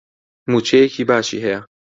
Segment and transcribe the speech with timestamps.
[0.49, 1.59] مووچەیەکی باشی هەیە.